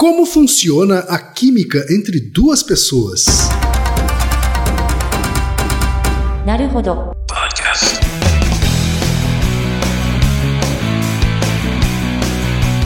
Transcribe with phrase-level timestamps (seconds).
[0.00, 3.26] Como funciona a química entre duas pessoas?
[6.46, 7.12] Naruhodo.
[7.28, 8.00] Podcast.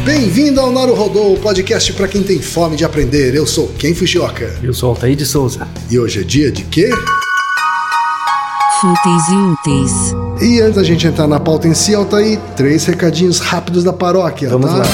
[0.05, 3.37] Bem-vindo ao Naruhodô, o podcast para quem tem fome de aprender.
[3.37, 4.59] Eu sou Ken Fujioka.
[4.61, 5.69] Eu sou Altair de Souza.
[5.89, 6.91] E hoje é dia de quê?
[8.81, 9.93] Fúteis e úteis.
[10.43, 14.49] E antes da gente entrar na pauta em si, Altair, três recadinhos rápidos da paróquia,
[14.49, 14.79] Vamos tá?
[14.79, 14.85] lá.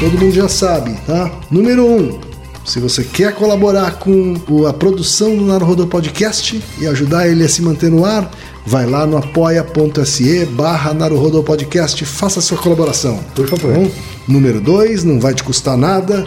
[0.00, 1.30] Todo mundo já sabe, tá?
[1.50, 2.18] Número um,
[2.64, 4.34] se você quer colaborar com
[4.66, 8.30] a produção do Naruhodo Podcast e ajudar ele a se manter no ar,
[8.66, 13.20] vai lá no apoia.se barra Naruhodo Podcast, faça a sua colaboração.
[13.34, 13.72] Por favor.
[13.72, 13.90] Tá bom?
[14.26, 16.26] Número dois, não vai te custar nada,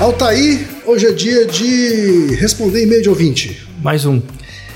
[0.00, 3.66] Altair, hoje é dia de responder e-mail de ouvinte.
[3.82, 4.22] Mais um.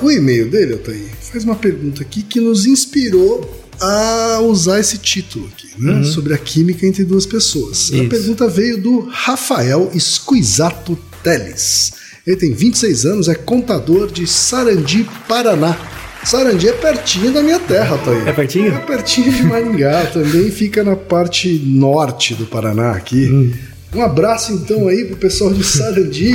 [0.00, 3.48] O e-mail dele, Altair, faz uma pergunta aqui que nos inspirou
[3.80, 6.02] a usar esse título aqui, né?
[6.02, 7.92] Sobre a química entre duas pessoas.
[7.92, 8.08] A Isso.
[8.08, 11.92] pergunta veio do Rafael Esquisato Teles.
[12.26, 15.78] Ele tem 26 anos, é contador de Sarandi, Paraná.
[16.24, 18.26] Sarandi é pertinho da minha terra, Altair.
[18.26, 18.74] É pertinho?
[18.74, 23.52] É pertinho de Maringá, também fica na parte norte do Paraná aqui.
[23.94, 26.34] Um abraço então aí pro pessoal de Sarandi.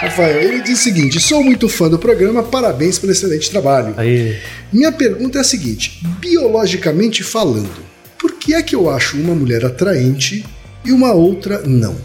[0.00, 3.94] Rafael, ele diz o seguinte: sou muito fã do programa, parabéns pelo excelente trabalho.
[3.96, 4.36] Aí.
[4.70, 7.82] Minha pergunta é a seguinte: biologicamente falando,
[8.18, 10.44] por que é que eu acho uma mulher atraente
[10.84, 11.96] e uma outra não?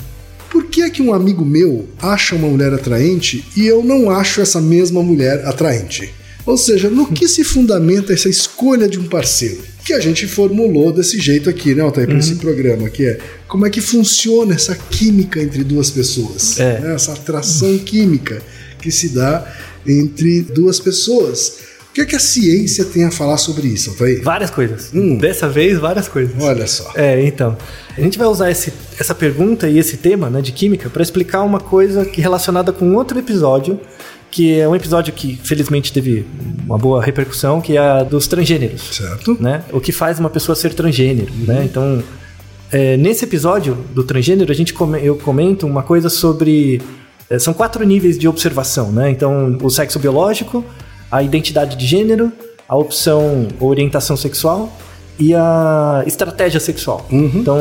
[0.49, 4.41] Por que é que um amigo meu acha uma mulher atraente e eu não acho
[4.41, 6.13] essa mesma mulher atraente?
[6.45, 9.59] Ou seja, no que se fundamenta essa escolha de um parceiro?
[9.85, 13.65] Que a gente formulou desse jeito aqui, né, Altair, para esse programa, que é como
[13.65, 16.79] é que funciona essa química entre duas pessoas, É.
[16.79, 18.41] né, essa atração química
[18.81, 19.45] que se dá
[19.87, 21.69] entre duas pessoas.
[21.89, 24.21] O que é que a ciência tem a falar sobre isso, Altair?
[24.23, 24.91] Várias coisas.
[24.93, 25.17] Hum.
[25.17, 26.33] Dessa vez, várias coisas.
[26.39, 26.91] Olha só.
[26.95, 27.57] É, então.
[27.97, 31.41] A gente vai usar esse- essa pergunta e esse tema né, de química para explicar
[31.43, 33.79] uma coisa que relacionada com outro episódio,
[34.31, 36.25] que é um episódio que felizmente teve
[36.65, 38.81] uma boa repercussão, que é a dos transgêneros.
[38.95, 39.37] Certo?
[39.39, 39.63] né?
[39.71, 41.63] O que faz uma pessoa ser transgênero, né?
[41.65, 42.03] Então,
[42.71, 46.79] é, nesse episódio do transgênero, a gente come- eu comento uma coisa sobre
[47.29, 49.09] é, são quatro níveis de observação, né?
[49.09, 50.63] Então, o sexo biológico,
[51.11, 52.31] a identidade de gênero,
[52.67, 54.71] a opção orientação sexual
[55.17, 57.05] e a estratégia sexual.
[57.11, 57.57] Então,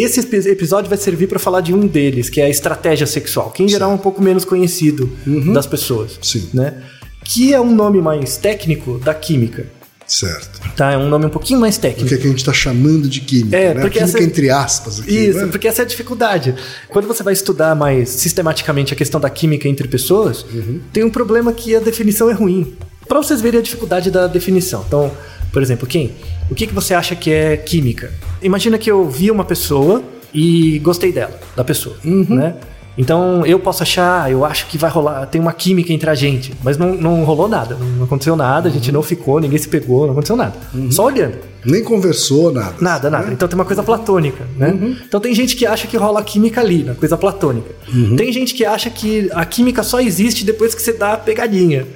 [0.00, 3.50] esse epi- episódio vai servir para falar de um deles, que é a estratégia sexual,
[3.50, 5.10] que em geral é um pouco menos conhecido
[5.52, 6.48] das pessoas, Sim.
[6.54, 6.82] né?
[7.24, 9.66] Que é um nome mais técnico da química.
[10.06, 10.60] Certo.
[10.76, 12.08] Tá, é um nome um pouquinho mais técnico.
[12.08, 13.56] que é que a gente está chamando de química?
[13.56, 13.80] É, né?
[13.80, 15.10] porque química essa- entre aspas aqui.
[15.28, 15.46] Isso, né?
[15.46, 16.54] porque essa é a dificuldade.
[16.88, 20.80] Quando você vai estudar mais sistematicamente a questão da química entre pessoas, Uhum.
[20.92, 22.74] tem um problema que a definição é ruim.
[23.08, 24.84] Para vocês verem a dificuldade da definição.
[24.86, 25.10] Então,
[25.52, 26.12] por exemplo, quem?
[26.50, 28.12] O que, que você acha que é química?
[28.42, 30.02] Imagina que eu vi uma pessoa
[30.34, 32.26] e gostei dela, da pessoa, Uhum.
[32.28, 32.54] né?
[32.98, 36.52] Então eu posso achar, eu acho que vai rolar, tem uma química entre a gente,
[36.62, 38.94] mas não, não rolou nada, não aconteceu nada, a gente Uhum.
[38.96, 40.52] não ficou, ninguém se pegou, não aconteceu nada.
[40.90, 41.38] Só olhando.
[41.64, 42.74] Nem conversou, nada.
[42.80, 43.32] Nada, nada.
[43.32, 44.68] Então tem uma coisa platônica, né?
[44.78, 44.96] Uhum.
[45.08, 47.70] Então tem gente que acha que rola química ali, na coisa platônica.
[47.94, 48.14] Uhum.
[48.14, 51.86] Tem gente que acha que a química só existe depois que você dá a pegadinha,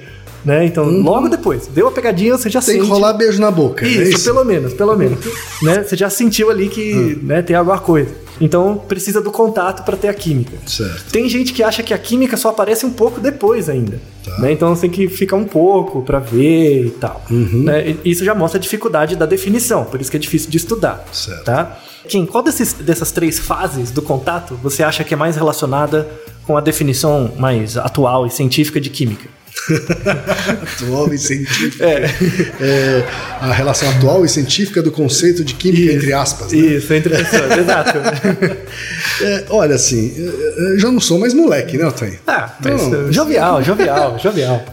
[0.47, 0.65] né?
[0.65, 2.65] Então logo depois, deu a pegadinha, você já Uhum.
[2.65, 2.85] Tem sente.
[2.85, 3.85] que rolar beijo na boca.
[3.85, 4.23] é Isso, isso?
[4.23, 5.19] pelo menos, pelo menos.
[5.61, 5.83] né?
[5.83, 8.09] Você já sentiu ali que né, tem alguma coisa.
[8.39, 10.57] Então precisa do contato para ter a química.
[10.65, 11.11] Certo.
[11.11, 13.99] Tem gente que acha que a química só aparece um pouco depois ainda.
[14.23, 14.37] Tá.
[14.39, 14.51] né?
[14.53, 17.21] Então você tem que ficar um pouco para ver e tal.
[17.29, 17.63] Uhum.
[17.63, 17.95] né?
[18.05, 21.03] E Isso já mostra a dificuldade da definição, por isso que é difícil de estudar.
[21.11, 21.43] Certo.
[21.43, 21.77] Tá?
[22.07, 26.07] Kim, qual desses, dessas três fases do contato você acha que é mais relacionada
[26.45, 29.27] com a definição mais atual e científica de química?
[30.61, 31.85] Atual e científica.
[31.85, 33.03] É,
[33.41, 36.51] a relação atual e científica do conceito de química, entre aspas.
[36.51, 36.57] né?
[36.59, 37.97] Isso, entre pessoas, exato.
[39.21, 42.19] É, olha, assim, eu- eu já não sou mais moleque, né, Altair?
[42.27, 44.65] Ah, mas Então, uh, jovial, jovial, jovial.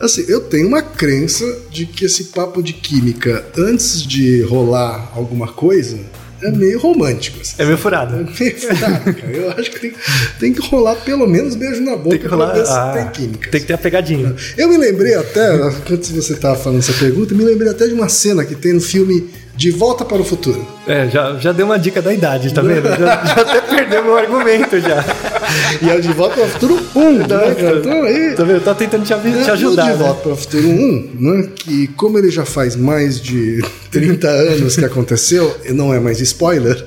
[0.00, 5.48] Assim, eu tenho uma crença de que esse papo de química, antes de rolar alguma
[5.52, 5.98] coisa,
[6.44, 7.40] é meio romântico.
[7.40, 7.54] assim.
[7.58, 8.14] É meio furado.
[8.16, 9.32] É meio furado, cara.
[9.32, 9.92] Eu acho que tem,
[10.40, 12.54] tem que rolar pelo menos beijo na boca Tem que rolar.
[12.56, 13.50] ah, tem química.
[13.50, 14.34] tem que ter a pegadinha.
[14.56, 15.46] Eu me lembrei até,
[15.90, 18.80] antes você estava falando essa pergunta, me lembrei até de uma cena que tem no
[18.80, 20.66] filme De Volta para o Futuro.
[20.86, 22.88] É, já, já deu uma dica da idade, tá vendo?
[22.88, 25.04] Já, já até perdeu meu argumento já.
[25.80, 27.78] E é o De Volta para o Futuro 1, né, cara?
[27.78, 28.34] Então aí...
[28.34, 28.60] Tá vendo?
[28.64, 29.84] Tô tentando te, avi- te É, ajudar.
[29.84, 30.04] o De né?
[30.04, 34.76] Volta para o Futuro 1, né, que como ele já faz mais de 30 anos
[34.76, 36.84] que aconteceu, não é mais spoiler,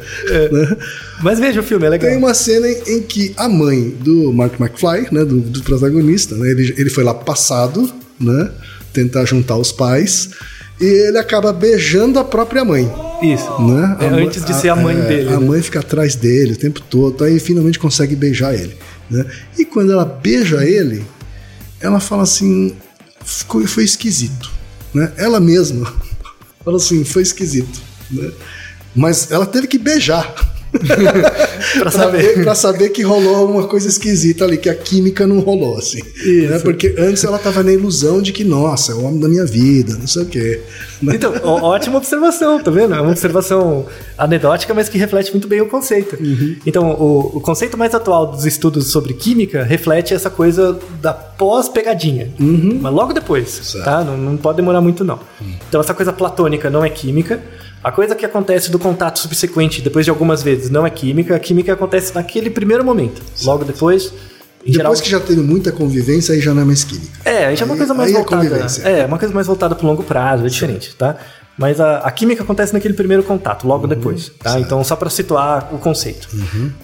[0.52, 0.78] né,
[1.24, 2.10] Mas veja o filme, é legal.
[2.10, 6.52] tem uma cena em, que a mãe do Mark McFly, né, do, do protagonista, né,
[6.52, 8.50] ele, ele foi lá passado, né,
[8.94, 10.32] tentar juntar os pais,
[10.80, 12.92] e ele acaba beijando a própria mãe.
[13.22, 13.62] Isso.
[13.62, 13.98] Né?
[14.00, 15.30] É, A antes de ser a mãe é, dele.
[15.30, 15.46] A né?
[15.46, 18.78] mãe fica atrás dele o tempo todo, aí finalmente consegue beijar ele.
[19.10, 19.26] Né?
[19.58, 21.04] E quando ela beija ele,
[21.80, 22.76] ela fala assim:
[23.26, 24.52] ficou, foi esquisito.
[24.94, 25.12] Né?
[25.18, 25.92] Ela mesma
[26.64, 27.82] fala assim: foi esquisito.
[28.12, 28.32] Né?
[28.96, 30.34] Mas ela teve que beijar.
[31.80, 32.44] Pra saber.
[32.44, 36.02] pra saber que rolou uma coisa esquisita ali, que a química não rolou, assim.
[36.26, 36.60] Né?
[36.60, 39.96] Porque antes ela tava na ilusão de que, nossa, é o homem da minha vida,
[39.98, 40.62] não sei o quê.
[41.02, 41.16] Né?
[41.16, 42.94] Então, ótima observação, tá vendo?
[42.94, 43.86] É uma observação
[44.18, 46.18] anedótica, mas que reflete muito bem o conceito.
[46.20, 46.56] Uhum.
[46.66, 52.32] Então, o, o conceito mais atual dos estudos sobre química reflete essa coisa da pós-pegadinha.
[52.82, 53.64] Mas logo depois, Uhum.
[53.64, 53.78] Certo.
[53.78, 53.84] Uhum.
[53.84, 54.04] tá?
[54.04, 55.20] Não, não pode demorar muito, não.
[55.68, 57.40] Então, essa coisa platônica não é química.
[57.84, 61.36] A coisa que acontece do contato subsequente, depois de algumas vezes, não é química.
[61.36, 63.22] A química acontece naquele primeiro momento.
[63.44, 64.12] Logo depois,
[64.66, 64.92] em geral...
[64.92, 67.20] Depois que já teve muita convivência, aí já não é mais química.
[67.24, 68.44] É, aí já é uma coisa mais é voltada.
[68.44, 68.82] convivência.
[68.82, 71.18] É, uma coisa mais voltada pro longo prazo, é diferente, tá?
[71.58, 74.34] Mas a, a química acontece naquele primeiro contato, logo depois, tá?
[74.34, 74.40] Uhum.
[74.42, 74.56] certo.
[74.56, 74.62] Uhum.
[74.66, 76.28] Então, só para situar o conceito.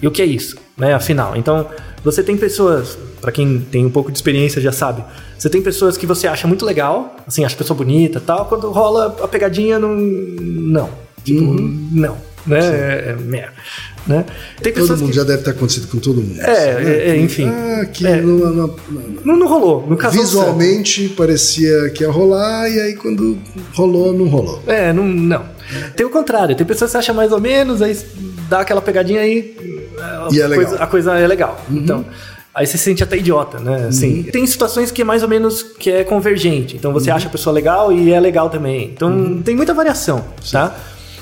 [0.02, 0.92] E o que é isso, né?
[0.94, 1.66] Afinal, então,
[2.02, 5.04] você tem pessoas, para quem tem um pouco de experiência já sabe,
[5.38, 9.16] você tem pessoas que você acha muito legal, assim, acha pessoa bonita, tal, quando rola
[9.22, 10.90] a pegadinha não não,
[11.24, 11.88] tipo, Uhum.
[11.92, 12.16] não,
[12.46, 12.58] né?
[12.58, 13.54] É, é merda,
[14.06, 14.24] né?
[14.62, 16.40] Tem Todo mundo que já deve ter acontecido com todo mundo.
[16.40, 17.48] É, é, é, enfim.
[17.48, 18.20] Ah, que É.
[18.20, 18.76] não- não-
[19.24, 23.38] não, não rolou, no caso visualmente parecia que ia rolar, e aí quando
[23.74, 24.62] rolou, não rolou.
[24.66, 25.44] É, não, não.
[25.96, 27.96] Tem o contrário, tem pessoas que acham mais ou menos, aí
[28.48, 29.56] dá aquela pegadinha aí.
[29.98, 30.72] a E é coisa, legal.
[30.74, 30.82] Uhum.
[30.82, 31.64] A coisa é legal.
[31.70, 32.04] Então.
[32.54, 33.86] Aí você se sente até idiota, né?
[33.88, 36.76] Assim, Tem situações que é mais ou menos que é convergente.
[36.76, 37.00] Então Uhum.
[37.00, 38.92] você acha a pessoa legal e é legal também.
[38.94, 40.72] Então tem muita variação, tá?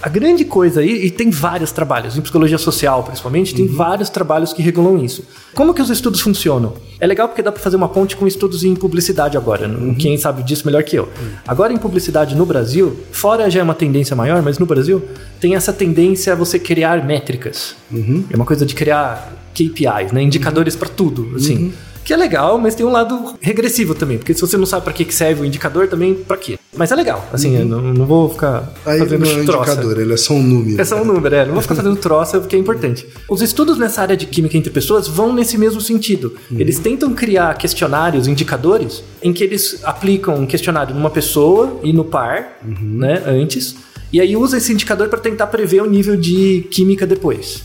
[0.03, 3.57] A grande coisa aí, e tem vários trabalhos, em psicologia social principalmente, Uhum.
[3.59, 5.25] tem vários trabalhos que regulam isso.
[5.55, 6.75] Como que os estudos funcionam?
[6.99, 9.69] É legal porque dá para fazer uma ponte com estudos em publicidade agora.
[9.69, 9.95] Uhum.
[9.95, 11.09] Quem sabe disso melhor que eu.
[11.47, 15.03] Agora em publicidade no Brasil, fora já é uma tendência maior, mas no Brasil
[15.41, 17.77] tem essa tendência a você criar métricas.
[17.91, 18.25] Uhum.
[18.31, 20.23] É uma coisa de criar KPIs, né?
[20.23, 21.73] Indicadores para tudo, assim.
[22.03, 22.05] Uhum.
[22.05, 24.93] Que é legal, mas tem um lado regressivo também, porque se você não sabe para
[24.93, 26.59] que serve o indicador, também para quê?
[26.75, 28.93] Mas é legal, assim, eu não, não vou ficar Uhum.
[28.93, 29.73] Aí fazendo não é um troça.
[29.73, 30.81] indicador, ele é só um número.
[30.81, 31.45] É só um número, é.
[31.47, 33.07] Não vou ficar fazendo troça porque é importante.
[33.29, 36.35] Os estudos nessa área de química entre pessoas vão nesse mesmo sentido.
[36.51, 42.05] Eles tentam criar questionários, indicadores, em que eles aplicam um questionário numa pessoa e no
[42.05, 43.75] par, né, antes,
[44.13, 47.63] e aí usa esse indicador para tentar prever o nível de química depois.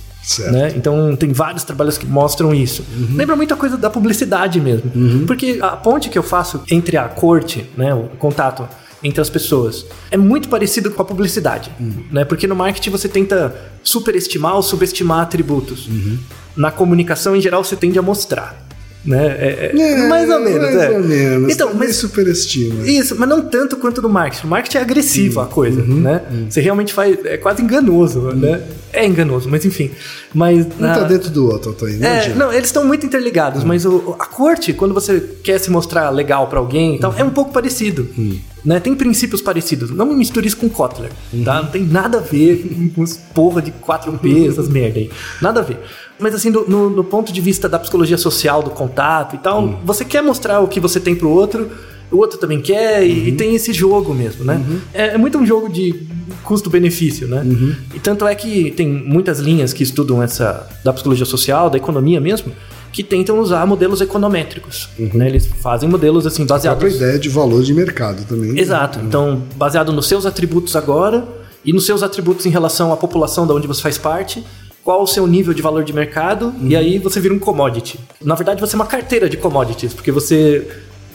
[0.52, 0.74] Né?
[0.76, 2.84] Então tem vários trabalhos que mostram isso.
[3.14, 4.92] Lembra muita coisa da publicidade mesmo.
[5.26, 8.68] Porque a ponte que eu faço entre a corte, né, o contato
[9.04, 11.72] entre as pessoas, é muito parecido com a publicidade.
[12.12, 12.26] Né?
[12.26, 15.88] Porque no marketing você tenta superestimar ou subestimar atributos.
[16.56, 18.66] Na comunicação, em geral, você tende a mostrar.
[19.06, 19.26] Né?
[19.40, 20.90] É- é- É, mais ou menos, mais é.
[20.90, 21.54] ou menos.
[21.54, 22.86] Então, mas superestima.
[22.86, 24.48] isso, mas não tanto quanto no marketing.
[24.48, 26.02] O marketing é agressivo a coisa, Uhum.
[26.02, 26.22] né?
[26.50, 27.18] Você realmente faz.
[27.24, 28.62] É quase enganoso, né?
[28.94, 29.92] É enganoso, mas enfim.
[30.34, 30.66] Mas.
[30.66, 32.00] Um na- tá dentro do outro, Altair.
[32.00, 35.70] Não é, não, eles estão muito interligados, mas o- a corte, quando você quer se
[35.70, 38.08] mostrar legal pra alguém e tal, é um pouco parecido.
[38.66, 38.80] Né?
[38.80, 39.92] Tem princípios parecidos.
[39.92, 41.12] Não me misture isso com Kotler,
[41.46, 41.62] tá?
[41.62, 45.10] Não tem nada a ver com os porra de 4P, essas merda aí.
[45.42, 45.78] Nada a ver.
[46.20, 49.80] Mas assim, do- no, no ponto de vista da psicologia social, do contato e tal,
[49.86, 51.70] você quer mostrar o que você tem pro outro,
[52.12, 54.60] o outro também quer, e, e tem esse jogo mesmo, né?
[54.94, 56.08] É, é muito um jogo de
[56.44, 57.44] custo-benefício, né?
[57.94, 62.20] E tanto é que tem muitas linhas que estudam essa da psicologia social, da economia
[62.20, 62.52] mesmo,
[62.92, 64.90] que tentam usar modelos econométricos.
[64.98, 65.28] Né?
[65.28, 66.96] Eles fazem modelos assim A própria baseados.
[66.96, 68.54] ideia de valor de mercado também.
[68.54, 68.62] né?
[68.62, 69.00] Exato.
[69.00, 71.28] Então, baseado nos seus atributos agora
[71.64, 74.44] e nos seus atributos em relação à população da onde você faz parte.
[74.84, 76.54] Qual o seu nível de valor de mercado?
[76.64, 78.00] E aí você vira um commodity.
[78.24, 80.66] Na verdade, você é uma carteira de commodities, porque você,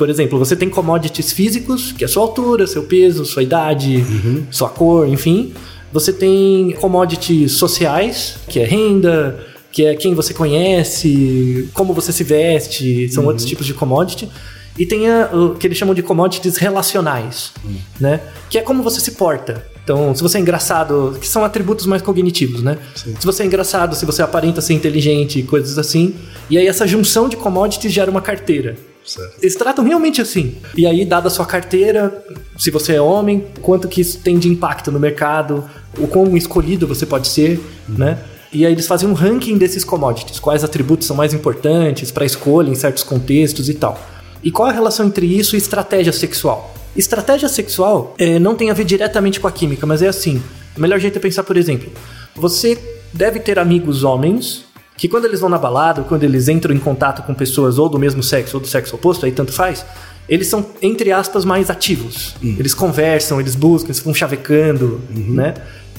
[0.02, 4.04] por exemplo, você tem commodities físicos, que é sua altura, seu peso, sua idade,
[4.50, 5.52] sua cor, enfim.
[5.92, 9.38] Você tem commodities sociais, que é renda,
[9.71, 14.28] que é quem você conhece, como você se veste, são outros tipos de commodity.
[14.76, 17.52] E tem a- o que eles chamam de commodities relacionais,
[18.00, 18.21] né?
[18.50, 19.64] Que é como você se porta.
[19.85, 22.76] Então, se você é engraçado, que são atributos mais cognitivos, né?
[23.21, 26.14] Se você é engraçado, se você aparenta ser inteligente, coisas assim.
[26.50, 28.76] E aí essa junção de commodities gera uma carteira.
[29.04, 29.37] Certo.
[29.40, 30.56] Eles tratam realmente assim.
[30.76, 32.25] E aí, dada a sua carteira,
[32.56, 35.68] se você é homem, quanto que isso tem de impacto no mercado,
[35.99, 38.18] o quão escolhido você pode ser, né?
[38.52, 42.68] E aí eles fazem um ranking desses commodities, quais atributos são mais importantes para escolha
[42.68, 43.99] em certos contextos e tal.
[44.42, 46.75] E qual a relação entre isso e estratégia sexual?
[46.94, 50.42] Estratégia sexual é, não tem a ver diretamente com a química, mas é assim.
[50.76, 51.90] O melhor jeito é pensar, por exemplo,
[52.35, 52.78] você
[53.12, 54.64] deve ter amigos homens
[54.96, 57.88] que quando eles vão na balada, ou quando eles entram em contato com pessoas ou
[57.88, 59.84] do mesmo sexo ou do sexo oposto, aí tanto faz,
[60.28, 62.34] eles são, entre aspas, mais ativos.
[62.42, 65.54] Eles conversam, eles buscam, eles ficam chavecando, né?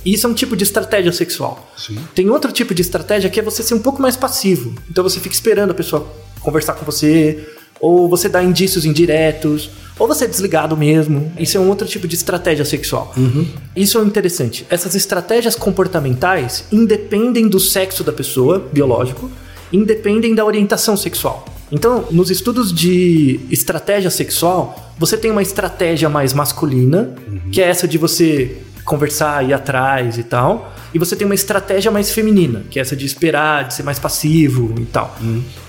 [0.05, 1.71] Isso é um tipo de estratégia sexual.
[1.77, 1.97] Sim.
[2.13, 4.73] Tem outro tipo de estratégia que é você ser um pouco mais passivo.
[4.89, 6.07] Então você fica esperando a pessoa
[6.41, 7.47] conversar com você,
[7.79, 11.31] ou você dá indícios indiretos, ou você é desligado mesmo.
[11.37, 13.13] Isso é um outro tipo de estratégia sexual.
[13.75, 14.65] Isso é interessante.
[14.69, 19.29] Essas estratégias comportamentais independem do sexo da pessoa, biológico,
[19.71, 21.45] independem da orientação sexual.
[21.71, 27.15] Então, nos estudos de estratégia sexual, você tem uma estratégia mais masculina,
[27.51, 30.73] que é essa de você conversar, ir atrás e tal.
[30.93, 33.97] E você tem uma estratégia mais feminina, que é essa de esperar, de ser mais
[33.97, 35.17] passivo e tal.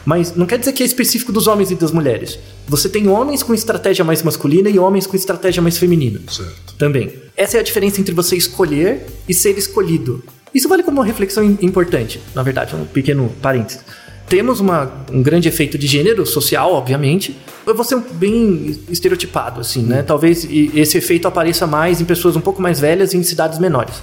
[0.04, 2.38] Mas não quer dizer que é específico dos homens e das mulheres.
[2.68, 6.74] Você tem homens com estratégia mais masculina e homens com estratégia mais feminina Certo.
[6.76, 7.12] também.
[7.36, 10.22] Essa é a diferença entre você escolher e ser escolhido.
[10.54, 13.80] Isso vale como uma reflexão im- importante, na verdade, um pequeno parênteses.
[14.28, 17.36] Temos uma- um grande efeito de gênero social, obviamente.
[17.66, 20.02] Eu vou ser bem estereotipado, assim, né?
[20.02, 23.58] Talvez e- esse efeito apareça mais em pessoas um pouco mais velhas e em cidades
[23.58, 23.94] menores.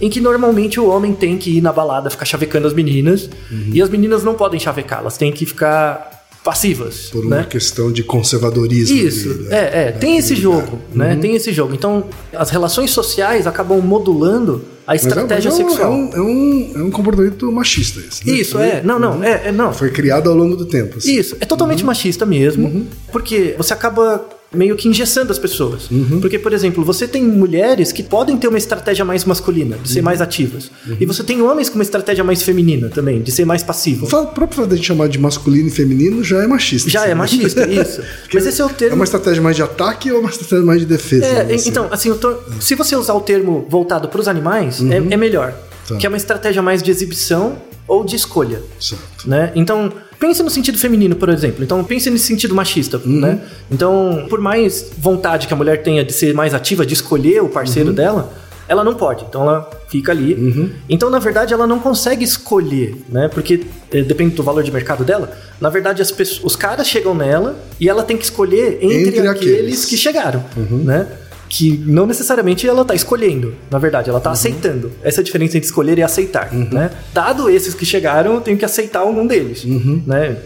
[0.00, 3.28] Em que normalmente o homem tem que ir na balada ficar chavecando as meninas.
[3.72, 7.08] E as meninas não podem chavecar, elas têm que ficar passivas.
[7.10, 7.46] Por uma né?
[7.48, 8.96] questão de conservadorismo.
[8.96, 11.16] Isso, de- é, é, tem esse jogo, né?
[11.20, 11.74] Tem esse jogo.
[11.74, 15.92] Então, as relações sociais acabam modulando a Mas é- estratégia mas é um- sexual.
[15.92, 18.26] É um, é, um, é um comportamento machista esse.
[18.26, 18.32] né?
[18.32, 18.80] Isso, é.
[18.82, 19.72] Não, não, é, é não.
[19.72, 20.96] Foi criado ao longo do tempo.
[20.98, 21.18] assim.
[21.18, 25.88] Isso, é totalmente machista mesmo, porque você acaba meio que engessando as pessoas.
[26.22, 30.00] Porque, por exemplo, você tem mulheres que podem ter uma estratégia mais masculina, de ser
[30.02, 30.70] mais ativas.
[30.98, 34.06] E você tem homens com uma estratégia mais feminina também, de ser mais passivo.
[34.06, 36.88] O próprio fato de chamar de masculino e feminino já é machista.
[36.88, 37.14] Já assim, é né?
[37.14, 38.00] machista, isso.
[38.32, 38.94] Mas esse é o É termo.
[38.96, 41.26] uma estratégia mais de ataque ou uma estratégia mais de defesa?
[41.26, 41.68] É, né, assim?
[41.68, 45.54] então, assim, tô- se você usar o termo voltado para os animais, é, é melhor.
[45.86, 45.96] Tá.
[45.96, 48.62] Que é uma estratégia mais de exibição ou de escolha.
[48.80, 49.28] Certo.
[49.28, 49.52] Né?
[49.54, 51.62] Então, pense no sentido feminino, por exemplo.
[51.64, 53.40] Então, pense nesse sentido machista, né?
[53.70, 57.48] Então, por mais vontade que a mulher tenha de ser mais ativa, de escolher o
[57.48, 58.32] parceiro dela,
[58.68, 59.24] ela não pode.
[59.28, 60.74] Então, ela fica ali.
[60.88, 63.28] Então, na verdade, ela não consegue escolher, né?
[63.28, 65.32] Porque eh, depende do valor de mercado dela.
[65.60, 69.28] Na verdade, as pessoas, os caras chegam nela e ela tem que escolher entre, Entre
[69.28, 69.84] aqueles, aqueles.
[69.86, 70.44] que chegaram,
[70.84, 71.06] né?
[71.48, 74.90] Que não necessariamente ela tá escolhendo, na verdade, ela tá aceitando.
[75.02, 76.90] Essa é a diferença entre escolher e aceitar, né?
[77.12, 79.64] Dado esses que chegaram, eu tenho que aceitar algum deles,
[80.06, 80.36] né?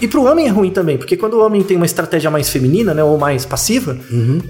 [0.00, 2.92] E pro homem é ruim também, porque quando o homem tem uma estratégia mais feminina,
[2.92, 3.98] né, ou mais passiva,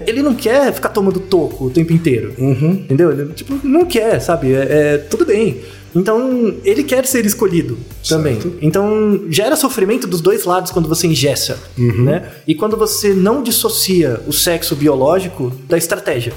[0.05, 3.11] ele não quer ficar tomando toco o tempo inteiro, entendeu?
[3.11, 4.53] Ele, tipo, não quer, sabe?
[4.53, 5.61] É, é, tudo bem.
[5.97, 7.77] Então, ele quer ser escolhido
[8.07, 8.39] também.
[8.39, 8.57] Certo.
[8.61, 12.31] Então, gera sofrimento dos dois lados quando você ingessa, né?
[12.47, 16.33] E quando você não dissocia o sexo biológico da estratégia.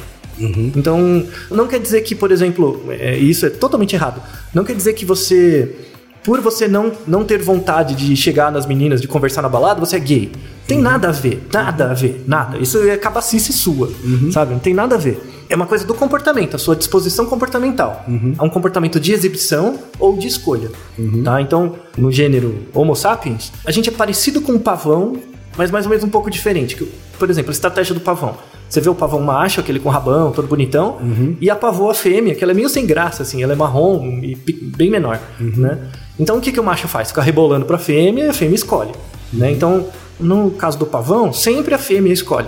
[0.74, 4.22] Então, não quer dizer que, por exemplo, é, isso é totalmente errado.
[4.54, 5.70] Não quer dizer que você,
[6.24, 9.96] por você não, não ter vontade de chegar nas meninas, de conversar na balada, você
[9.96, 10.32] é gay.
[10.66, 12.56] Tem nada a ver, nada a ver, nada.
[12.58, 13.90] Isso é cabacice sua,
[14.32, 14.52] sabe?
[14.52, 15.20] Não tem nada a ver.
[15.50, 18.04] É uma coisa do comportamento, a sua disposição comportamental.
[18.38, 20.70] É um comportamento de exibição ou de escolha.
[21.24, 21.42] Tá?
[21.42, 25.16] Então, no gênero Homo sapiens, a gente é parecido com o pavão,
[25.58, 26.76] mas mais ou menos um pouco diferente.
[27.18, 28.36] Por exemplo, a estratégia do pavão.
[28.68, 30.98] Você vê o pavão macho, aquele com rabão, todo bonitão,
[31.40, 34.36] e a pavoa fêmea, que ela é meio sem graça, assim, ela é marrom e
[34.36, 35.90] bem menor, né?
[36.16, 37.08] Então o que, que o macho faz?
[37.08, 38.92] Fica rebolando pra fêmea e a fêmea escolhe,
[39.32, 39.50] né?
[39.50, 39.88] Então,
[40.20, 42.46] no caso do pavão, sempre a fêmea escolhe.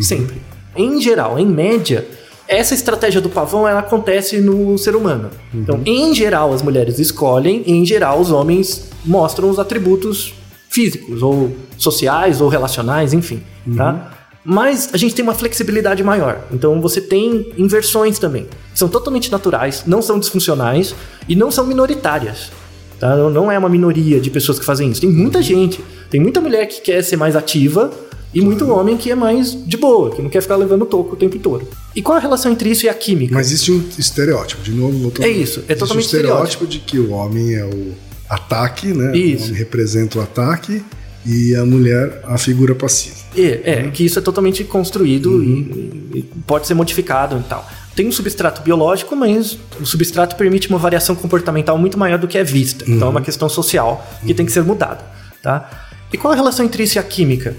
[0.00, 0.40] Sempre.
[0.74, 2.06] Em geral, em média,
[2.48, 5.30] essa estratégia do pavão ela acontece no ser humano.
[5.54, 10.32] Então, em geral, as mulheres escolhem, e em geral, os homens mostram os atributos
[10.70, 13.42] físicos, ou sociais, ou relacionais, enfim.
[13.76, 14.12] Tá?
[14.44, 16.40] Mas a gente tem uma flexibilidade maior.
[16.52, 18.44] Então você tem inversões também.
[18.72, 20.94] que São totalmente naturais, não são disfuncionais
[21.28, 22.50] e não são minoritárias.
[22.98, 23.14] Tá?
[23.14, 25.00] Não- Não é uma minoria de pessoas que fazem isso.
[25.02, 25.84] Tem muita gente.
[26.10, 27.90] Tem muita mulher que quer ser mais ativa
[28.32, 31.16] e muito homem que é mais de boa, que não quer ficar levando toco o
[31.16, 31.66] tempo todo.
[31.96, 33.34] E qual a relação entre isso e a química?
[33.34, 35.24] Mas existe um estereótipo, de novo, voltando.
[35.24, 37.92] É isso, é Existe totalmente um estereótipo de que o homem é o
[38.28, 39.16] ataque, né?
[39.16, 39.44] Isso.
[39.44, 40.82] O homem representa o ataque
[41.24, 43.16] e a mulher a figura passiva.
[43.36, 47.66] É, é, que isso é totalmente construído e, e pode ser modificado e tal.
[47.94, 52.38] Tem um substrato biológico, mas o substrato permite uma variação comportamental muito maior do que
[52.38, 52.84] é vista.
[52.86, 55.04] Então é uma questão social que tem que ser mudada,
[55.42, 55.88] tá?
[56.12, 57.56] E qual a relação entre isso e a química?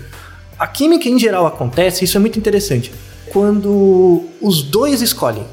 [0.59, 2.91] A química em geral acontece, isso é muito interessante,
[3.31, 5.45] quando os dois escolhem.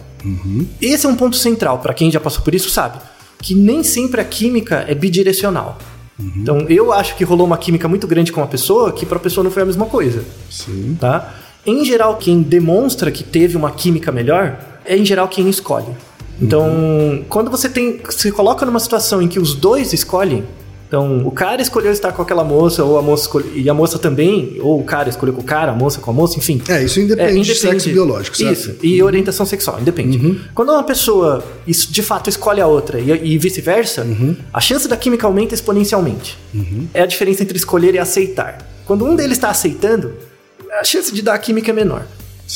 [0.82, 2.98] Esse é um ponto central, para quem já passou por isso sabe,
[3.40, 5.78] que nem sempre a química é bidirecional.
[6.18, 9.20] Então, eu acho que rolou uma química muito grande com uma pessoa que para a
[9.20, 10.96] pessoa não foi a mesma coisa, Sim.
[10.98, 11.34] tá?
[11.64, 15.94] Em geral, quem demonstra que teve uma química melhor é em geral quem escolhe.
[16.40, 20.44] Então, quando você tem, se coloca numa situação em que os dois escolhem,
[20.88, 24.56] então o cara escolheu estar com aquela moça ou a moça e a moça também,
[24.60, 26.62] ou o cara escolheu com o cara, a moça com a moça, enfim.
[26.68, 28.52] É, isso independe, É, de sexo biológico, certo?
[28.52, 30.40] Isso, e orientação sexual, independe.
[30.54, 34.06] Quando uma pessoa is- de fato escolhe a outra e, e vice-versa,
[34.52, 36.38] a chance da química aumenta exponencialmente.
[36.94, 38.58] É a diferença entre escolher e aceitar.
[38.86, 40.12] Quando um deles está aceitando,
[40.80, 42.02] a chance de dar a química é menor.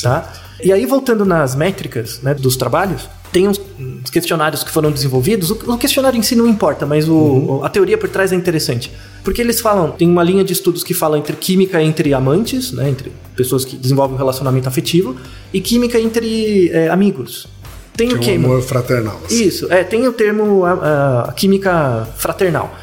[0.01, 0.31] Tá?
[0.63, 3.59] E aí, voltando nas métricas né, dos trabalhos, tem uns
[4.03, 5.51] uns questionários que foram desenvolvidos.
[5.51, 8.91] O, o questionário em si não importa, mas o- a teoria por trás é interessante.
[9.23, 12.89] Porque eles falam, tem uma linha de estudos que fala entre química entre amantes, né,
[12.89, 15.15] entre pessoas que desenvolvem um relacionamento afetivo,
[15.53, 17.47] e química entre é, amigos.
[17.95, 18.31] Tem Que o é quê?
[18.31, 19.19] um amor fraternal.
[19.25, 19.43] assim.
[19.43, 22.73] Isso, é, tem o termo a, a- química fraternal,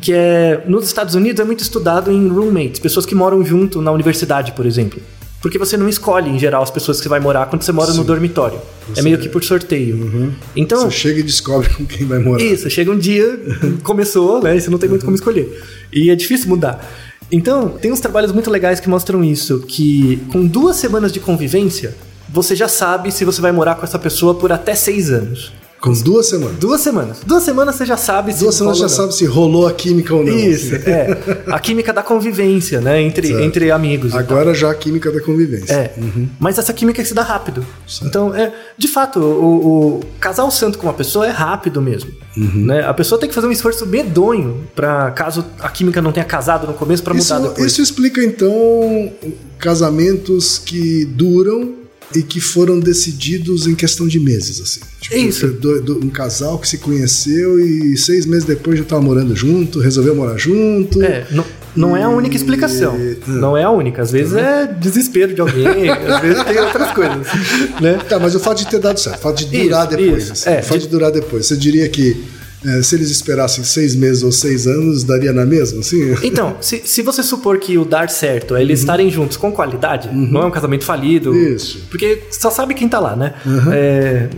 [0.00, 3.90] que é nos Estados Unidos é muito estudado em roommates, pessoas que moram junto na
[3.90, 5.00] universidade, por exemplo.
[5.40, 7.92] Porque você não escolhe, em geral, as pessoas que você vai morar quando você mora
[7.92, 8.60] no dormitório.
[8.96, 10.34] é meio que por sorteio.
[10.56, 12.42] Então, Você chega e descobre com quem vai morar.
[12.42, 13.38] isso, chega um dia,
[13.84, 14.56] começou, né?
[14.56, 15.62] E você não tem muito como escolher.
[15.92, 16.84] E é difícil mudar.
[17.30, 21.94] Então, tem uns trabalhos muito legais que mostram isso, que com duas semanas de convivência,
[22.28, 25.52] você já sabe se você vai morar com essa pessoa por até seis anos.
[25.80, 26.56] Com duas semanas.
[26.58, 27.18] Duas semanas.
[27.24, 30.24] Duas semanas você já sabe se Duas semanas já sabe se rolou a química ou
[30.24, 30.36] não.
[30.36, 30.90] Isso, assim.
[30.90, 31.18] é.
[31.46, 33.00] A química da convivência, né?
[33.00, 33.42] Entre, Certo.
[33.42, 34.14] entre amigos.
[34.14, 35.72] Agora já a química da convivência.
[35.72, 35.94] É,
[36.38, 37.64] mas essa química se dá rápido.
[38.02, 42.10] Então, é, de fato, o, o casar o santo com uma pessoa é rápido mesmo.
[42.36, 42.66] Uhum.
[42.66, 42.84] Né?
[42.84, 46.66] A pessoa tem que fazer um esforço medonho para caso a química não tenha casado
[46.66, 47.72] no começo para mudar Isso, depois.
[47.72, 49.12] isso explica então
[49.58, 51.74] casamentos que duram
[52.14, 54.80] e que foram decididos em questão de meses, assim.
[55.00, 55.46] Tipo, Isso.
[55.48, 59.78] do- do- um casal que se conheceu e seis meses depois já estava morando junto,
[59.78, 61.02] resolveu morar junto.
[61.02, 61.44] É, não,
[61.76, 62.98] não é a única explicação.
[63.26, 64.00] Não é a única.
[64.02, 67.26] Às vezes é desespero de alguém, às vezes tem outras coisas.
[67.80, 67.98] Né?
[68.08, 70.22] Tá, mas o fato de ter dado certo, o fato de durar Isso, depois.
[70.24, 71.46] isso, assim, é, o fato de- de durar depois.
[71.46, 72.16] Você diria que
[72.64, 76.14] eh, se eles esperassem seis meses ou seis anos, daria na mesma, assim?
[76.22, 80.08] Então, se, se você supor que o dar certo é eles estarem juntos com qualidade,
[80.12, 81.30] não é um casamento falido.
[81.30, 81.54] Uhum.
[81.54, 81.80] Isso.
[81.90, 83.34] Porque só sabe quem tá lá, né?
[83.72, 84.28] É,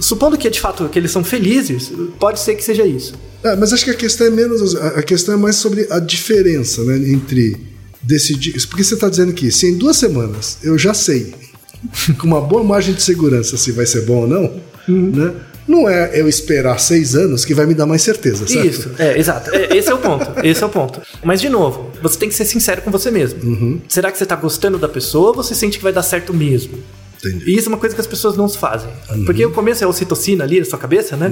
[0.00, 3.14] supondo que de fato que eles são felizes, pode ser que seja isso.
[3.42, 4.74] É, mas acho que a questão é menos.
[4.76, 7.56] A a questão é mais sobre a diferença né, entre
[8.02, 8.52] decidir.
[8.66, 11.34] Porque você está dizendo que se em duas semanas eu já sei,
[12.18, 15.10] com uma boa margem de segurança, se vai ser bom ou não, Uhum.
[15.14, 15.32] né?
[15.66, 18.66] Não é eu esperar seis anos que vai me dar mais certeza, certo?
[18.66, 19.54] Isso, é, exato.
[19.54, 20.46] É, esse é o ponto.
[20.46, 21.00] Esse é o ponto.
[21.22, 23.42] Mas, de novo, você tem que ser sincero com você mesmo.
[23.42, 23.80] Uhum.
[23.88, 26.78] Será que você tá gostando da pessoa ou você sente que vai dar certo mesmo?
[27.24, 27.50] Entendi.
[27.50, 28.88] E isso é uma coisa que as pessoas não fazem.
[29.10, 29.24] Uhum.
[29.24, 31.30] Porque o começo é a ocitocina ali na sua cabeça, né?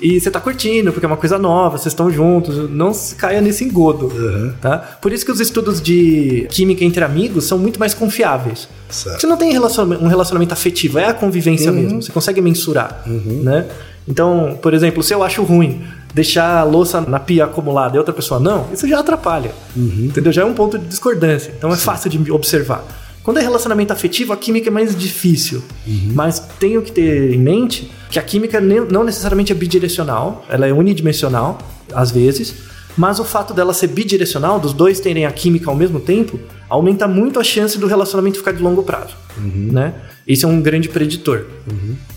[0.00, 2.70] E você tá curtindo, porque é uma coisa nova, vocês estão juntos.
[2.70, 4.06] Não se caia nesse engodo.
[4.06, 4.52] Uhum.
[4.60, 4.78] Tá?
[5.00, 8.68] Por isso que os estudos de química entre amigos são muito mais confiáveis.
[8.88, 9.20] Certo.
[9.20, 11.78] Você não tem relaciona- um relacionamento afetivo, é a convivência Uhum.
[11.82, 12.02] mesmo.
[12.02, 13.66] Você consegue mensurar, né?
[14.08, 15.82] Então, por exemplo, se eu acho ruim
[16.14, 19.50] deixar a louça na pia acumulada e outra pessoa não, isso já atrapalha.
[19.76, 20.06] Uhum.
[20.06, 20.32] Entendeu?
[20.32, 21.52] Já é um ponto de discordância.
[21.58, 22.84] Então é fácil de observar.
[23.26, 25.60] Quando é relacionamento afetivo, a química é mais difícil.
[25.84, 26.12] Uhum.
[26.14, 30.72] Mas tenho que ter em mente que a química não necessariamente é bidirecional, ela é
[30.72, 31.58] unidimensional,
[31.92, 32.54] às vezes.
[32.96, 37.08] Mas o fato dela ser bidirecional, dos dois terem a química ao mesmo tempo, aumenta
[37.08, 39.16] muito a chance do relacionamento ficar de longo prazo.
[39.36, 39.92] Né?
[40.24, 41.46] Isso é um grande preditor.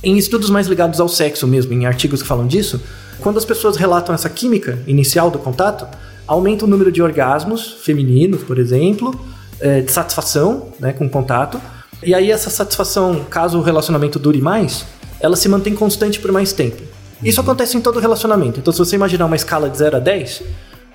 [0.04, 2.80] Em estudos mais ligados ao sexo mesmo, em artigos que falam disso,
[3.20, 5.88] quando as pessoas relatam essa química inicial do contato,
[6.28, 9.20] aumenta o número de orgasmos femininos, por exemplo,
[9.62, 11.60] eh, de satisfação né, com o contato.
[12.02, 14.86] E aí essa satisfação, caso o relacionamento dure mais,
[15.20, 16.82] ela se mantém constante por mais tempo.
[17.24, 18.60] Isso acontece em todo relacionamento.
[18.60, 20.44] Então se você imaginar uma escala de 0 a 10,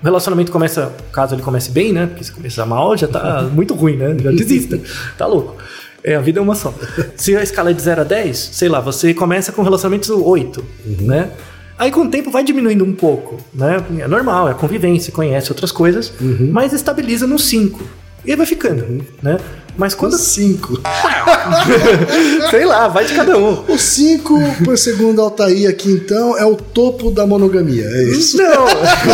[0.01, 2.07] o relacionamento começa, caso ele comece bem, né?
[2.07, 4.15] Porque se começar mal, já tá muito ruim, né?
[4.19, 4.79] Já desista.
[5.17, 5.55] Tá louco.
[6.03, 6.73] É, a vida é uma só.
[7.15, 10.63] Se a escala é de 0 a 10, sei lá, você começa com relacionamento 8,
[11.01, 11.31] né?
[11.77, 13.83] Aí com o tempo vai diminuindo um pouco, né?
[13.99, 16.13] É normal, é a convivência, conhece outras coisas,
[16.51, 17.83] mas estabiliza no 5.
[18.25, 19.37] E vai ficando, né?
[19.77, 20.17] Mas quando.
[20.17, 20.79] Cinco.
[22.49, 23.63] sei lá, vai de cada um.
[23.67, 27.83] O cinco, por segundo Altair aqui, então, é o topo da monogamia.
[27.85, 28.37] É isso.
[28.37, 28.65] Não,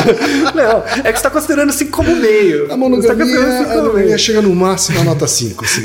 [0.54, 2.66] não, é que você tá considerando 5 como meio.
[2.66, 5.66] A tá monogamia, considerando cinco a monogamia chega no máximo a nota 5.
[5.66, 5.82] Assim.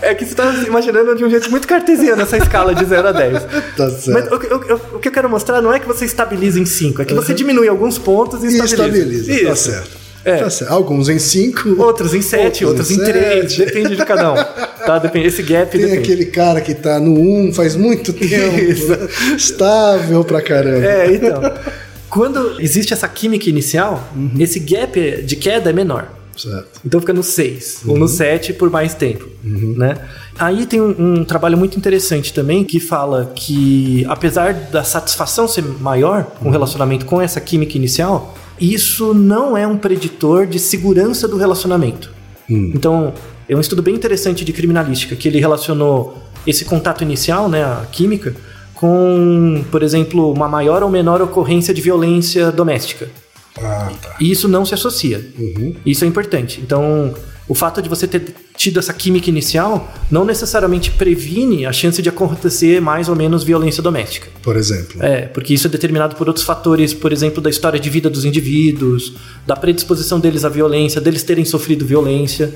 [0.00, 3.12] É que você tá imaginando de um jeito muito cartesiano essa escala de 0 a
[3.12, 3.42] 10.
[3.42, 4.34] Tá Mas certo.
[4.34, 6.66] o, que- o que- o que eu quero mostrar não é que você estabiliza em
[6.66, 9.20] 5, é que você diminui alguns pontos e E estabiliza.
[9.20, 10.01] estabiliza, tá certo.
[10.24, 10.36] É.
[10.36, 10.48] Tá.
[10.68, 11.80] Alguns em 5.
[11.82, 13.64] Outros em 7, outros, em 3, sete.
[13.64, 14.36] depende de cada um.
[14.86, 14.98] Tá?
[14.98, 15.98] Depende, esse gap Tem depende.
[15.98, 18.56] aquele cara que tá no 1 um faz muito tempo.
[18.88, 19.08] Né?
[19.36, 20.86] Estável pra caramba.
[20.86, 21.40] É, então.
[22.08, 24.06] Quando existe essa química inicial,
[24.38, 26.08] esse gap de queda é menor.
[26.36, 26.80] Certo.
[26.84, 29.96] Então fica no 6 ou no 7 por mais tempo, né?
[30.38, 35.62] Aí tem um, um trabalho muito interessante também que fala que apesar da satisfação ser
[35.62, 41.26] maior com o relacionamento com essa química inicial, isso não é um preditor de segurança
[41.26, 42.10] do relacionamento.
[42.48, 43.14] Então,
[43.48, 47.86] é um estudo bem interessante de criminalística que ele relacionou esse contato inicial, né, a
[47.90, 48.34] química,
[48.74, 53.08] com, por exemplo, uma maior ou menor ocorrência de violência doméstica.
[53.58, 54.16] Ah, tá.
[54.20, 55.24] E isso não se associa.
[55.84, 56.60] Isso é importante.
[56.60, 57.14] Então,
[57.48, 58.22] o fato de você ter
[58.56, 63.82] tido essa química inicial não necessariamente previne a chance de acontecer mais ou menos violência
[63.82, 64.28] doméstica.
[64.42, 65.02] Por exemplo.
[65.02, 68.24] É, porque isso é determinado por outros fatores, por exemplo, da história de vida dos
[68.24, 69.14] indivíduos,
[69.46, 72.52] da predisposição deles à violência, deles terem sofrido violência.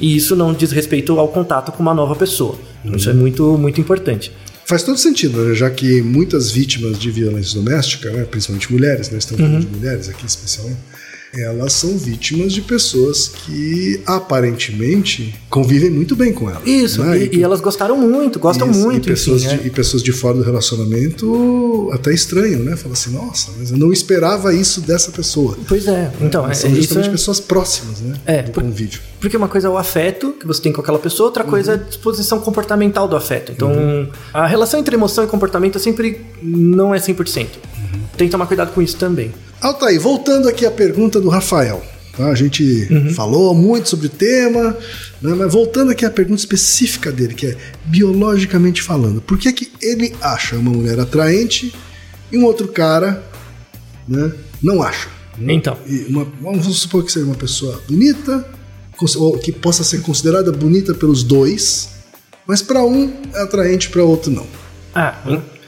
[0.00, 2.58] E isso não diz respeito ao contato com uma nova pessoa.
[2.84, 4.32] Então, Isso é muito, muito importante.
[4.64, 5.54] Faz todo sentido, né?
[5.54, 8.24] já que muitas vítimas de violência doméstica, né?
[8.24, 9.18] principalmente mulheres, né?
[9.18, 10.78] estamos falando de mulheres aqui especialmente,
[11.32, 16.66] elas são vítimas de pessoas que aparentemente convivem muito bem com elas.
[16.66, 17.18] Isso, né?
[17.18, 19.66] e, e elas gostaram muito, gostam Isso, muito, e pessoas, enfim, de, é.
[19.66, 22.76] e pessoas de fora do relacionamento até estranham, né?
[22.76, 25.56] Fala assim, nossa, mas eu não esperava isso dessa pessoa.
[25.68, 28.16] Pois é, então, é, Mas são isso justamente é- pessoas próximas, né?
[28.26, 29.00] É, do por- convívio.
[29.20, 31.74] Porque uma coisa é o afeto que você tem com aquela pessoa, outra coisa é
[31.74, 33.52] a disposição comportamental do afeto.
[33.52, 33.70] Então,
[34.32, 37.46] a relação entre emoção e comportamento é sempre não é 100%.
[38.16, 39.30] Tem que tomar cuidado com isso também.
[39.60, 41.82] Altair, voltando aqui à pergunta do Rafael.
[42.16, 42.26] tá?
[42.28, 44.76] A gente falou muito sobre o tema,
[45.20, 45.34] né?
[45.34, 50.14] mas voltando aqui à pergunta específica dele, que é biologicamente falando, por que, que ele
[50.20, 51.74] acha uma mulher atraente
[52.32, 53.22] e um outro cara
[54.08, 55.08] né, não acha?
[55.36, 55.52] né?
[55.52, 55.76] Então.
[56.08, 58.46] Uma- vamos supor que seja uma pessoa bonita,
[59.42, 61.88] que possa ser considerada bonita pelos dois,
[62.46, 64.46] mas para um é atraente, para outro não.
[64.94, 65.18] Ah,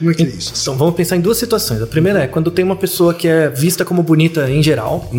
[0.03, 0.53] Como é que é isso?
[0.61, 1.81] Então, vamos pensar em duas situações.
[1.81, 5.09] A primeira é quando tem uma pessoa que é vista como bonita em geral.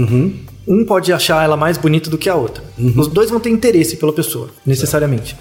[0.67, 2.65] Um pode achar ela mais bonita do que a outra.
[2.97, 5.37] Os dois vão ter interesse pela pessoa, necessariamente.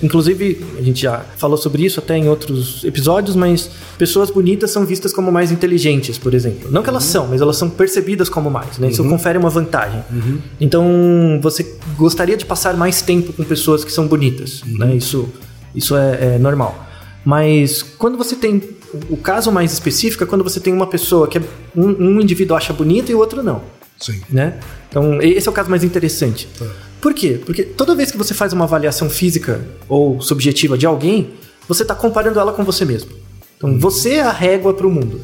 [0.00, 4.86] Inclusive, a gente já falou sobre isso até em outros episódios, mas pessoas bonitas são
[4.86, 6.70] vistas como mais inteligentes, por exemplo.
[6.70, 8.88] Não que elas são, mas elas são percebidas como mais, né?
[8.88, 10.00] Isso confere uma vantagem.
[10.60, 14.94] Então, você gostaria de passar mais tempo com pessoas que são bonitas, né?
[14.94, 15.28] Isso,
[15.74, 16.86] isso é- é normal.
[17.24, 18.62] Mas quando você tem.
[19.10, 21.42] O caso mais específico é quando você tem uma pessoa que é,
[21.76, 23.62] um, um indivíduo acha bonita e o outro não.
[23.98, 24.20] Sim.
[24.30, 24.54] Né?
[24.88, 26.48] Então, esse é o caso mais interessante.
[26.58, 26.64] Tá.
[27.00, 27.40] Por quê?
[27.44, 31.30] Porque toda vez que você faz uma avaliação física ou subjetiva de alguém,
[31.68, 33.10] você está comparando ela com você mesmo.
[33.56, 35.20] Então, você é a régua para o mundo.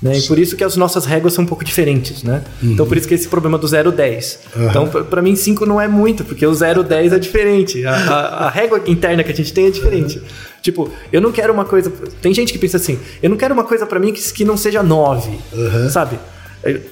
[0.00, 0.18] Né?
[0.18, 2.42] E por isso que as nossas réguas são um pouco diferentes, né?
[2.60, 4.38] Então, por isso que esse problema do 0,10.
[4.68, 7.86] Então, pra- pra mim, 5 não é muito, porque o 0,10 é diferente.
[7.86, 10.20] A, a- a régua interna que a gente tem é diferente.
[10.62, 11.92] Tipo, eu não quero uma coisa...
[12.22, 14.56] Tem gente que pensa assim, eu não quero uma coisa pra mim que, que não
[14.56, 15.30] seja 9,
[15.90, 16.18] sabe?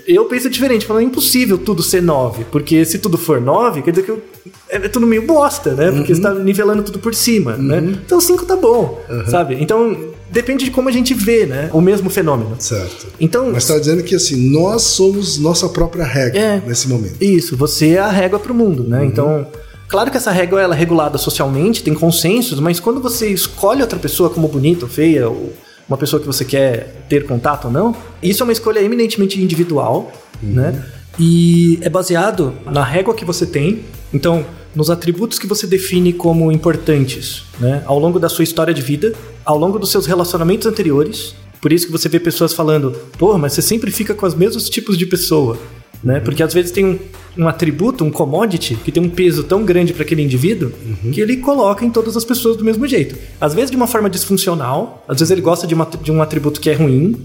[0.07, 3.93] Eu- penso diferente, falando, é impossível tudo ser 9, porque se tudo for 9, quer
[3.93, 4.21] dizer que eu-
[4.69, 5.93] é é tudo meio bosta, né?
[5.93, 7.79] Porque você tá nivelando tudo por cima, né?
[8.05, 9.57] Então 5 tá bom, sabe?
[9.61, 9.97] Então
[10.29, 11.71] depende de como a gente vê, né?
[11.73, 12.57] O mesmo fenômeno.
[12.59, 13.07] Certo.
[13.21, 16.63] Então, Mas está dizendo que assim, nós somos nossa própria regra É.
[16.67, 17.23] nesse momento.
[17.23, 19.05] Isso, você é a régua para o mundo, né?
[19.05, 19.47] Então,
[19.91, 23.99] claro que essa régua ela é regulada socialmente, tem consensos, mas quando você escolhe outra
[23.99, 25.53] pessoa como bonita ou feia, ou
[25.89, 30.13] uma pessoa que você quer ter contato ou não, isso é uma escolha eminentemente individual,
[30.41, 30.87] né?
[31.19, 36.53] E é baseado na régua que você tem, então, nos atributos que você define como
[36.53, 37.83] importantes, né?
[37.85, 39.13] Ao longo da sua história de vida,
[39.45, 41.35] ao longo dos seus relacionamentos anteriores.
[41.61, 44.71] Por isso que você vê pessoas falando, pô, mas você sempre fica com os mesmos
[44.71, 45.59] tipos de pessoa
[46.03, 46.21] né?
[46.21, 46.99] Porque às vezes tem um,
[47.39, 50.73] um atributo, um commodity, que tem um peso tão grande para aquele indivíduo
[51.13, 53.17] que ele coloca em todas as pessoas do mesmo jeito.
[53.41, 56.61] Às vezes de uma forma disfuncional, às vezes ele gosta de, uma- de um atributo
[56.61, 57.17] que é ruim,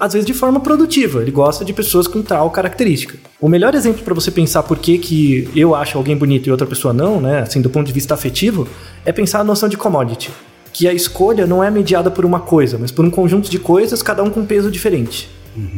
[0.00, 3.16] às vezes de forma produtiva, ele gosta de pessoas com tal característica.
[3.40, 6.66] O melhor exemplo para você pensar por que, que eu acho alguém bonito e outra
[6.66, 7.40] pessoa não, né?
[7.42, 8.66] Assim, do ponto de vista afetivo,
[9.04, 10.30] é pensar a noção de commodity.
[10.72, 14.02] Que a escolha não é mediada por uma coisa, mas por um conjunto de coisas,
[14.02, 15.28] cada um com peso diferente.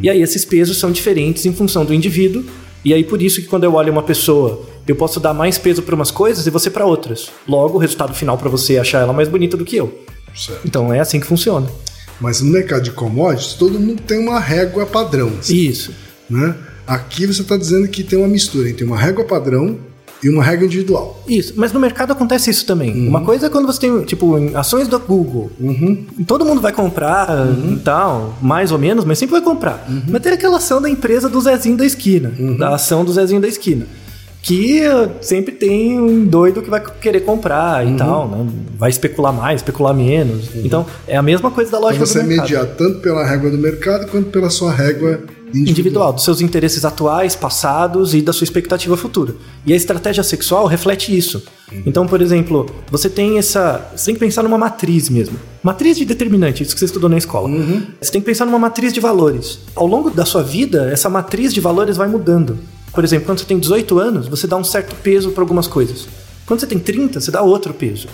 [0.02, 2.44] E aí esses pesos são diferentes em função do indivíduo.
[2.84, 5.82] E aí por isso que quando eu olho uma pessoa, eu posso dar mais peso
[5.82, 7.30] para umas coisas e você para outras.
[7.48, 10.02] Logo, o resultado final para você é achar ela mais bonita do que eu.
[10.34, 10.60] Certo.
[10.64, 11.66] Então é assim que funciona.
[12.20, 15.32] Mas no mercado de commodities, todo mundo tem uma régua padrão.
[15.38, 15.92] assim, Isso.
[16.28, 16.54] Né?
[16.86, 19.78] Aqui você está dizendo que tem uma mistura entre uma régua padrão
[20.24, 21.22] e uma régua individual.
[21.28, 22.92] Isso, mas no mercado acontece isso também.
[22.94, 23.08] Uhum.
[23.08, 25.50] Uma coisa é quando você tem, tipo, ações do Google.
[26.26, 27.74] Todo mundo vai comprar Uhum.
[27.74, 29.86] e tal, mais ou menos, mas sempre vai comprar.
[30.08, 32.56] Mas tem aquela ação da empresa do Zezinho da esquina, Uhum.
[32.56, 33.86] da ação do Zezinho da esquina.
[34.46, 37.94] que uh, sempre tem um doido que vai querer comprar Uhum.
[37.94, 38.46] e tal, né?
[38.78, 40.50] Vai especular mais, especular menos.
[40.56, 42.44] Então, é a mesma coisa da lógica Então você do mercado.
[42.50, 45.20] mediar tanto pela régua do mercado quanto pela sua régua
[45.54, 45.70] individual.
[45.70, 49.34] individual, dos seus interesses atuais, passados e da sua expectativa futura.
[49.64, 51.42] E a estratégia sexual reflete isso.
[51.86, 53.90] Então, por exemplo, você tem essa.
[53.96, 55.38] Você tem que pensar numa matriz mesmo.
[55.62, 57.48] Matriz de determinante, isso que você estudou na escola.
[58.00, 59.60] Você tem que pensar numa matriz de valores.
[59.74, 62.58] Ao longo da sua vida, essa matriz de valores vai mudando.
[62.92, 66.06] Por exemplo, quando você tem 18 anos, você dá um certo peso para algumas coisas.
[66.46, 68.06] Quando você tem 30, você dá outro peso.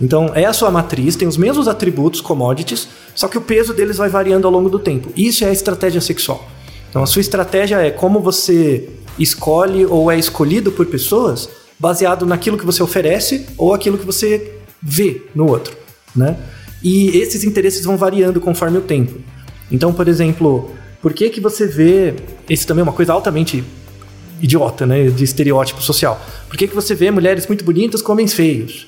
[0.00, 3.98] Então, é a sua matriz, tem os mesmos atributos, commodities, só que o peso deles
[3.98, 5.12] vai variando ao longo do tempo.
[5.14, 6.48] Isso é a estratégia sexual.
[6.94, 12.56] Então, a sua estratégia é como você escolhe ou é escolhido por pessoas baseado naquilo
[12.56, 15.76] que você oferece ou aquilo que você vê no outro,
[16.14, 16.36] né?
[16.84, 19.18] E esses interesses vão variando conforme o tempo.
[19.72, 20.70] Então, por exemplo,
[21.02, 22.14] por que que você vê...
[22.48, 23.64] Esse também é uma coisa altamente
[24.40, 25.08] idiota, né?
[25.08, 26.24] De estereótipo social.
[26.48, 28.86] Por que que você vê mulheres muito bonitas com homens feios,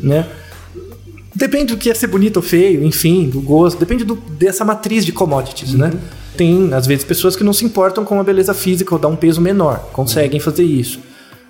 [0.00, 0.28] né?
[1.34, 5.04] Depende do que é ser bonito ou feio, enfim, do gosto, depende do- dessa matriz
[5.04, 5.90] de commodities, né?
[6.38, 9.16] Tem, às vezes, pessoas que não se importam com a beleza física ou dá um
[9.16, 11.00] peso menor, conseguem fazer isso.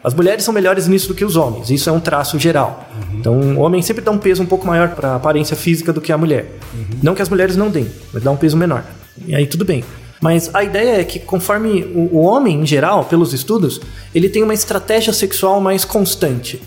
[0.03, 2.89] As mulheres são melhores nisso do que os homens, isso é um traço geral.
[3.13, 6.01] Então, o homem sempre dá um peso um pouco maior para a aparência física do
[6.01, 6.59] que a mulher.
[7.03, 8.83] Não que as mulheres não deem, mas dá um peso menor.
[9.27, 9.85] E aí tudo bem.
[10.23, 13.81] Mas a ideia é que conforme o, o homem, em geral, pelos estudos,
[14.15, 16.63] ele tem uma estratégia sexual mais constante.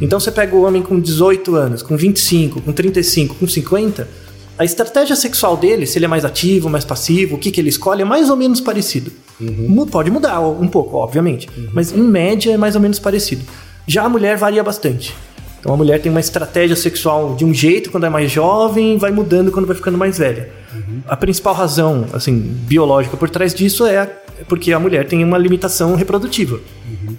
[0.00, 4.08] Então você pega o homem com 18 anos, com 25, com 35, com 50,
[4.58, 7.68] a estratégia sexual dele, se ele é mais ativo, mais passivo, o que, que ele
[7.68, 9.10] escolhe, é mais ou menos parecido.
[9.40, 13.42] Mu- Pode mudar um pouco, obviamente, mas em média é mais ou menos parecido.
[13.86, 15.14] Já a mulher varia bastante.
[15.60, 19.10] Então a mulher tem uma estratégia sexual de um jeito quando é mais jovem, vai
[19.10, 20.50] mudando quando vai ficando mais velha.
[21.08, 25.38] A principal razão, assim, biológica por trás disso é é porque a mulher tem uma
[25.38, 26.58] limitação reprodutiva,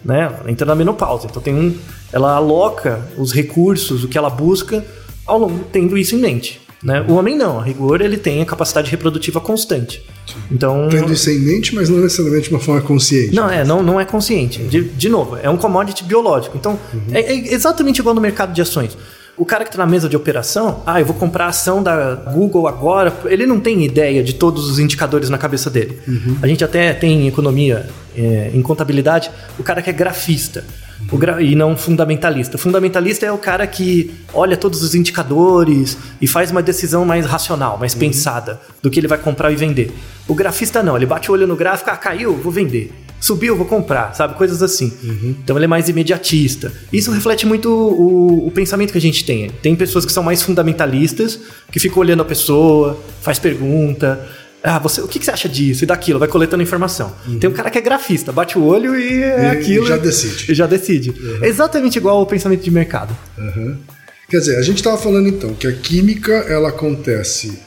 [0.04, 0.24] né?
[0.42, 1.74] Ela entra na menopausa, então tem um,
[2.12, 4.86] ela aloca os recursos, o que ela busca,
[5.26, 6.60] ao longo tendo isso em mente.
[6.84, 7.04] Né?
[7.08, 10.04] O homem não, a rigor ele tem a capacidade reprodutiva constante.
[10.52, 13.34] Então Tendo isso em mente, mas não necessariamente de uma forma consciente.
[13.34, 14.62] não, é, não, não é consciente.
[14.64, 16.58] De, de novo, é um commodity biológico.
[16.58, 16.80] Então,
[17.12, 18.98] é, é exatamente igual no mercado de ações.
[19.38, 22.16] O cara que está na mesa de operação, ah, eu vou comprar a ação da
[22.16, 26.00] Google agora, ele não tem ideia de todos os indicadores na cabeça dele.
[26.42, 27.86] A gente até tem em economia,
[28.18, 30.64] é, em contabilidade, o cara que é grafista.
[31.12, 32.58] O gra- e não fundamentalista.
[32.58, 37.78] Fundamentalista é o cara que olha todos os indicadores e faz uma decisão mais racional,
[37.78, 39.92] mais pensada do que ele vai comprar e vender.
[40.28, 42.92] O grafista não, ele bate o olho no gráfico, ah, caiu, vou vender.
[43.20, 44.36] Subiu, vou comprar, sabe?
[44.36, 44.92] Coisas assim.
[45.44, 46.72] Então ele é mais imediatista.
[46.94, 49.50] Isso reflete muito o, o pensamento que a gente tem.
[49.50, 51.40] Tem pessoas que são mais fundamentalistas,
[51.72, 54.26] que ficam olhando a pessoa, faz pergunta.
[54.68, 56.18] Ah, você, o que, que você acha disso e daquilo?
[56.18, 57.14] Vai coletando informação.
[57.40, 59.86] Tem um cara que é grafista, bate o olho e é E- aquilo.
[59.86, 60.52] e já decide.
[60.52, 61.14] E já decide.
[61.42, 63.16] É exatamente igual ao pensamento de mercado.
[63.38, 63.78] Aham.
[64.28, 67.60] Quer dizer, a gente estava falando então que a química ela acontece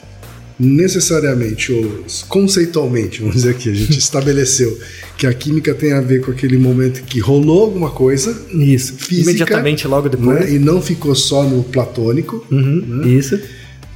[0.59, 4.77] necessariamente ou conceitualmente, vamos dizer aqui, a gente estabeleceu
[5.17, 8.93] que a química tem a ver com aquele momento que rolou alguma coisa, Isso.
[8.93, 10.39] Física, Imediatamente logo depois.
[10.41, 12.45] né, e não ficou só no platônico.
[12.51, 13.39] Uhum, Isso.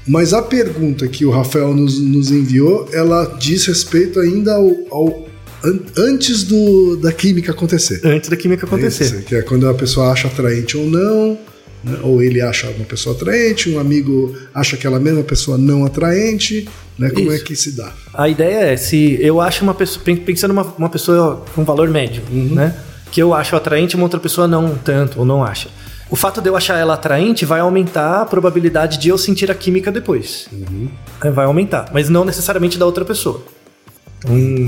[0.08, 5.26] Mas a pergunta que o Rafael nos, nos enviou, ela diz respeito ainda ao, ao-
[5.64, 8.02] an- antes do, da química acontecer.
[8.04, 9.04] Antes da química acontecer.
[9.06, 11.38] Isso, que é quando a pessoa acha atraente ou não,
[11.84, 12.00] né?
[12.04, 16.68] ou ele acha uma pessoa atraente, um amigo acha aquela mesma pessoa não atraente,
[17.00, 17.10] né?
[17.10, 17.44] Como é Isso.
[17.46, 17.92] que se dá?
[18.14, 21.88] A ideia é se eu acho uma pessoa, pen- pensando uma, uma pessoa com valor
[21.90, 22.76] médio, né?
[23.12, 25.70] Que eu acho atraente, uma outra pessoa não tanto, ou não acha.
[26.14, 29.56] O fato de eu achar ela atraente vai aumentar a probabilidade de eu sentir a
[29.56, 30.48] química depois.
[31.24, 33.42] É, Vai aumentar, mas não necessariamente da outra pessoa.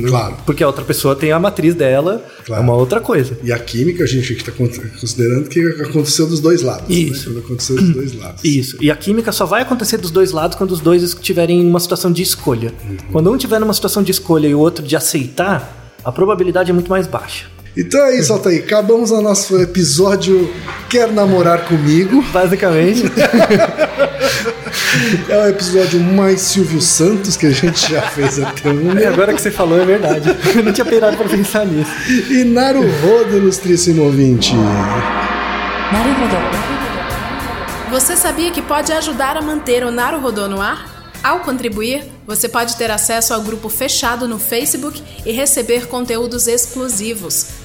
[0.08, 0.38] Claro.
[0.44, 2.64] Porque a outra pessoa tem a matriz dela, Claro.
[2.64, 3.38] é uma outra coisa.
[3.44, 6.90] E a química a gente está considerando que aconteceu dos dois lados.
[6.90, 7.30] Isso.
[7.30, 7.36] Né?
[7.36, 8.42] Quando aconteceu dos dois lados.
[8.44, 8.78] Isso.
[8.82, 11.80] E a química só vai acontecer dos dois lados quando os dois estiverem em uma
[11.80, 12.74] situação de escolha.
[13.12, 16.74] Quando um tiver numa situação de escolha e o outro de aceitar, a probabilidade é
[16.74, 17.54] muito mais baixa.
[17.78, 18.64] Então é isso, Altair.
[18.64, 20.50] Acabamos o nosso episódio
[20.90, 22.22] Quer Namorar Comigo.
[22.32, 23.04] Basicamente.
[25.30, 28.98] é o episódio mais Silvio Santos que a gente já fez até um.
[28.98, 30.30] E é agora que você falou, é verdade.
[30.56, 31.92] Eu não tinha parado pra pensar nisso.
[32.32, 34.56] E Naruhodo, ilustríssimo ouvinte.
[34.56, 36.36] Naruhodo.
[37.92, 40.96] Você sabia que pode ajudar a manter o Naruhodo no ar?
[41.22, 47.65] Ao contribuir, você pode ter acesso ao grupo fechado no Facebook e receber conteúdos exclusivos.